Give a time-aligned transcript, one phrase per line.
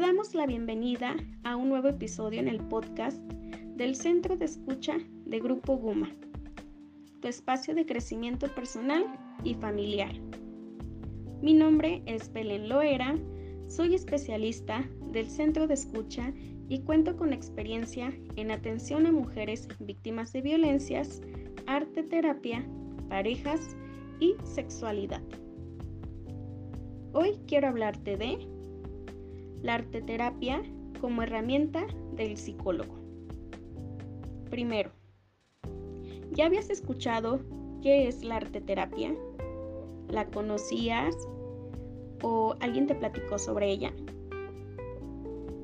[0.00, 3.20] damos la bienvenida a un nuevo episodio en el podcast
[3.76, 6.08] del Centro de Escucha de Grupo Guma,
[7.20, 9.04] tu espacio de crecimiento personal
[9.44, 10.10] y familiar.
[11.42, 13.14] Mi nombre es Belén Loera,
[13.68, 16.32] soy especialista del Centro de Escucha
[16.70, 21.20] y cuento con experiencia en atención a mujeres víctimas de violencias,
[21.66, 22.66] arte terapia,
[23.10, 23.76] parejas
[24.18, 25.22] y sexualidad.
[27.12, 28.59] Hoy quiero hablarte de
[29.62, 30.62] la arteterapia
[31.00, 32.94] como herramienta del psicólogo.
[34.50, 34.90] Primero,
[36.32, 37.40] ¿ya habías escuchado
[37.82, 39.14] qué es la arteterapia?
[40.08, 41.16] ¿La conocías
[42.22, 43.92] o alguien te platicó sobre ella?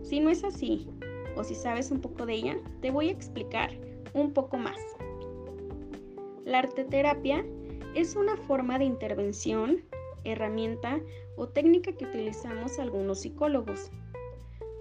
[0.02, 0.88] Si no es así,
[1.36, 3.70] o si sabes un poco de ella, te voy a explicar
[4.14, 4.78] un poco más.
[6.44, 7.44] La arteterapia
[7.94, 9.82] es una forma de intervención,
[10.32, 11.00] herramienta
[11.36, 13.90] o técnica que utilizamos algunos psicólogos.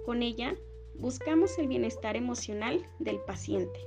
[0.06, 0.56] Con ella
[0.96, 3.80] buscamos el bienestar emocional del paciente.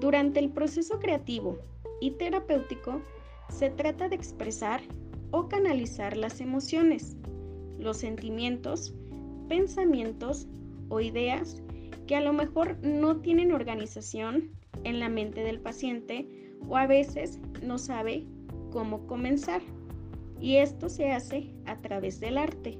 [0.00, 1.58] Durante el proceso creativo
[2.00, 3.02] y terapéutico
[3.48, 4.80] se trata de expresar
[5.30, 7.16] o canalizar las emociones,
[7.78, 8.94] los sentimientos,
[9.48, 10.48] pensamientos
[10.88, 11.62] o ideas
[12.06, 14.50] que a lo mejor no tienen organización
[14.84, 16.26] en la mente del paciente
[16.68, 18.26] o a veces no sabe
[18.70, 19.60] cómo comenzar
[20.40, 22.78] y esto se hace a través del arte.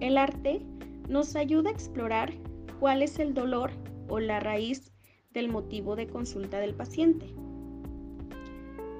[0.00, 0.62] El arte
[1.08, 2.32] nos ayuda a explorar
[2.80, 3.70] cuál es el dolor
[4.08, 4.92] o la raíz
[5.32, 7.26] del motivo de consulta del paciente.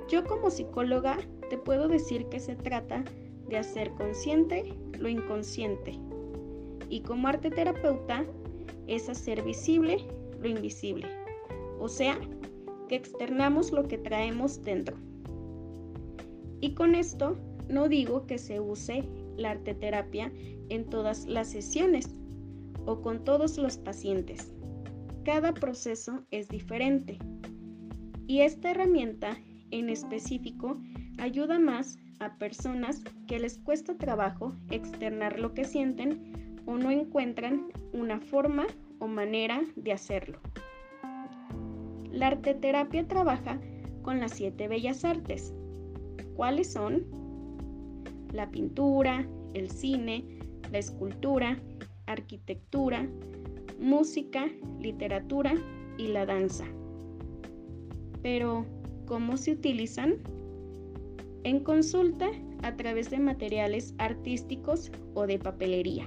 [0.09, 1.19] Yo como psicóloga
[1.51, 3.05] te puedo decir que se trata
[3.49, 5.99] de hacer consciente lo inconsciente
[6.89, 8.25] y como arte terapeuta
[8.87, 10.07] es hacer visible
[10.41, 11.07] lo invisible,
[11.81, 12.19] o sea,
[12.89, 14.97] que externamos lo que traemos dentro.
[16.61, 17.37] Y con esto
[17.69, 19.05] no digo que se use
[19.37, 20.33] la arteterapia
[20.69, 22.09] en todas las sesiones
[22.85, 24.53] o con todos los pacientes.
[25.25, 27.19] Cada proceso es diferente.
[28.27, 29.37] Y esta herramienta
[29.71, 30.81] en específico
[31.19, 37.69] ayuda más a personas que les cuesta trabajo externar lo que sienten o no encuentran
[37.93, 38.67] una forma
[38.99, 40.41] o manera de hacerlo.
[42.11, 43.61] La arteterapia trabaja
[44.03, 45.53] con las siete bellas artes,
[46.37, 47.07] ¿Cuáles son?
[48.33, 50.23] La pintura, el cine,
[50.71, 51.59] la escultura,
[52.05, 53.09] arquitectura,
[53.81, 54.47] música,
[54.79, 55.55] literatura
[55.97, 56.67] y la danza.
[58.23, 58.67] Pero,
[59.07, 60.17] ¿cómo se utilizan?
[61.45, 62.29] En consulta
[62.63, 66.07] a través de materiales artísticos o de papelería,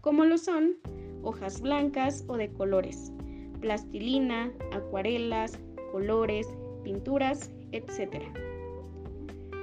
[0.00, 0.76] como lo son
[1.22, 3.12] hojas blancas o de colores,
[3.60, 5.60] plastilina, acuarelas,
[5.92, 6.48] colores,
[6.82, 8.24] pinturas, etc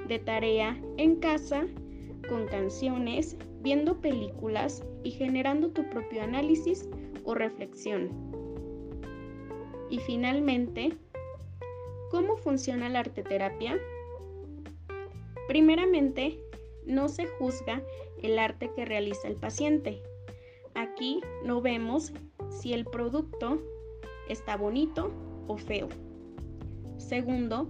[0.07, 1.65] de tarea en casa,
[2.29, 6.87] con canciones, viendo películas y generando tu propio análisis
[7.23, 8.09] o reflexión.
[9.89, 10.97] Y finalmente,
[12.09, 13.79] ¿cómo funciona la arteterapia?
[15.47, 16.39] Primeramente,
[16.85, 17.81] no se juzga
[18.21, 20.01] el arte que realiza el paciente.
[20.75, 22.13] Aquí no vemos
[22.49, 23.61] si el producto
[24.29, 25.11] está bonito
[25.47, 25.89] o feo.
[26.97, 27.69] Segundo,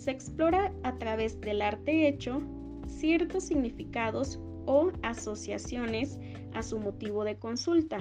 [0.00, 2.40] se explora a través del arte hecho
[2.86, 6.18] ciertos significados o asociaciones
[6.54, 7.98] a su motivo de consulta,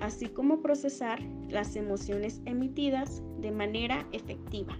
[0.00, 4.76] así como procesar las emociones emitidas de manera efectiva,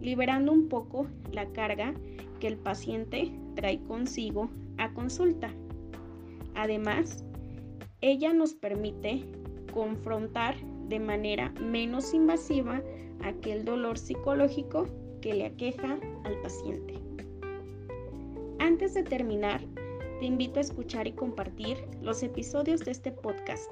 [0.00, 1.92] liberando un poco la carga
[2.40, 4.48] que el paciente trae consigo
[4.78, 5.50] a consulta.
[6.54, 7.22] Además,
[8.00, 9.26] ella nos permite
[9.74, 10.56] confrontar
[10.88, 12.82] de manera menos invasiva
[13.22, 14.86] aquel dolor psicológico
[15.20, 16.94] que le aqueja al paciente.
[18.58, 19.60] Antes de terminar,
[20.18, 23.70] te invito a escuchar y compartir los episodios de este podcast.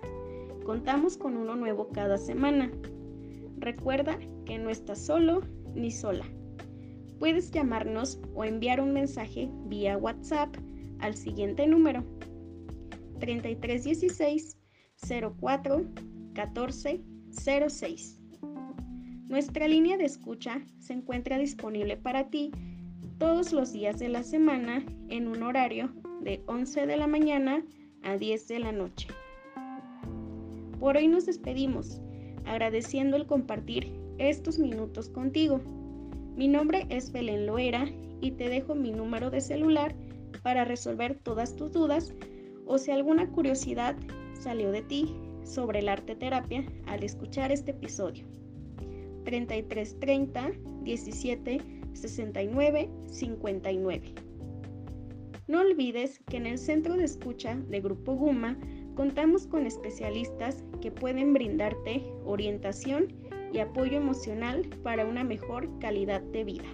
[0.64, 2.70] Contamos con uno nuevo cada semana.
[3.58, 5.42] Recuerda que no estás solo
[5.74, 6.24] ni sola.
[7.18, 10.54] Puedes llamarnos o enviar un mensaje vía WhatsApp
[11.00, 12.04] al siguiente número
[13.20, 14.58] 3316
[15.40, 15.84] 04
[16.34, 17.04] 14
[17.68, 18.23] 06.
[19.34, 22.52] Nuestra línea de escucha se encuentra disponible para ti
[23.18, 27.64] todos los días de la semana en un horario de 11 de la mañana
[28.04, 29.08] a 10 de la noche.
[30.78, 32.00] Por hoy nos despedimos,
[32.44, 35.60] agradeciendo el compartir estos minutos contigo.
[36.36, 37.88] Mi nombre es Belén Loera
[38.20, 39.96] y te dejo mi número de celular
[40.44, 42.14] para resolver todas tus dudas
[42.66, 43.96] o si alguna curiosidad
[44.34, 48.28] salió de ti sobre el arte terapia al escuchar este episodio.
[49.24, 51.60] 33 30 17
[51.92, 54.14] 69 59.
[55.46, 58.58] No olvides que en el centro de escucha de Grupo Guma
[58.94, 63.12] contamos con especialistas que pueden brindarte orientación
[63.52, 66.64] y apoyo emocional para una mejor calidad de vida.